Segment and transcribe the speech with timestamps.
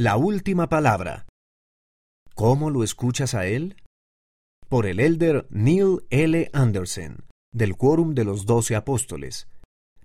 [0.00, 1.26] La última palabra.
[2.36, 3.74] ¿Cómo lo escuchas a él?
[4.68, 6.48] Por el elder Neil L.
[6.52, 9.48] Anderson, del Quórum de los Doce Apóstoles,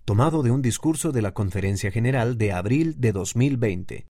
[0.04, 4.08] tomado de un discurso de la Conferencia General de abril de 2020.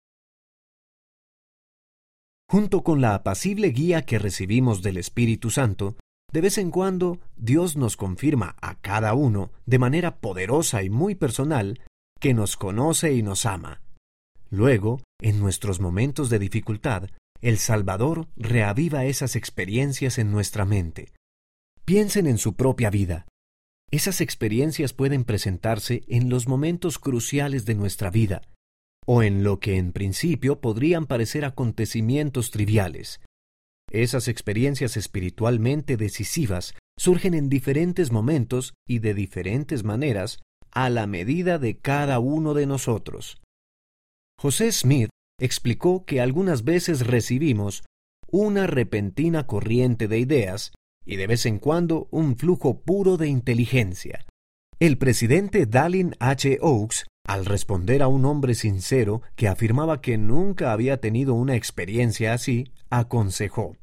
[2.50, 5.97] Junto con la apacible guía que recibimos del Espíritu Santo,
[6.31, 11.15] de vez en cuando Dios nos confirma a cada uno, de manera poderosa y muy
[11.15, 11.81] personal,
[12.22, 13.81] que nos conoce y nos ama.
[14.54, 17.09] Luego, en nuestros momentos de dificultad,
[17.41, 21.12] el Salvador reaviva esas experiencias en nuestra mente.
[21.86, 23.26] Piensen en su propia vida.
[23.90, 28.44] Esas experiencias pueden presentarse en los momentos cruciales de nuestra vida,
[29.08, 33.22] o en lo que en principio podrían parecer acontecimientos triviales.
[33.90, 40.38] Esas experiencias espiritualmente decisivas surgen en diferentes momentos y de diferentes maneras
[40.70, 43.43] a la medida de cada uno de nosotros.
[44.44, 45.08] José Smith
[45.40, 47.86] explicó que algunas veces recibimos
[48.30, 50.74] una repentina corriente de ideas
[51.05, 54.26] y de vez en cuando un flujo puro de inteligencia.
[54.80, 56.58] El presidente Dallin H.
[56.60, 62.34] Oaks, al responder a un hombre sincero que afirmaba que nunca había tenido una experiencia
[62.34, 63.78] así, aconsejó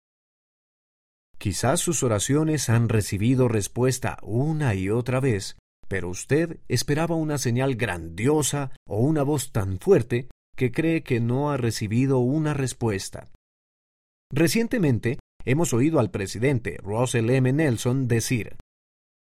[1.38, 5.56] Quizás sus oraciones han recibido respuesta una y otra vez,
[5.88, 10.28] pero usted esperaba una señal grandiosa o una voz tan fuerte
[10.60, 13.30] que cree que no ha recibido una respuesta.
[14.30, 17.50] Recientemente hemos oído al presidente Russell M.
[17.50, 18.58] Nelson decir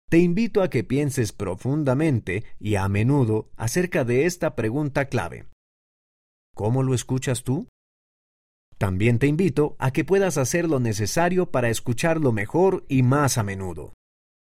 [0.10, 5.46] Te invito a que pienses profundamente y a menudo acerca de esta pregunta clave.
[6.54, 7.70] ¿Cómo lo escuchas tú?
[8.78, 13.44] También te invito a que puedas hacer lo necesario para escucharlo mejor y más a
[13.44, 13.94] menudo.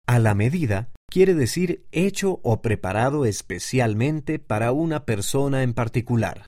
[0.07, 6.43] A la medida quiere decir hecho o preparado especialmente para una persona en particular.